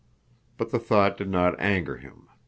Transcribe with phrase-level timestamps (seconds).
[0.57, 2.27] But the thought did not anger him.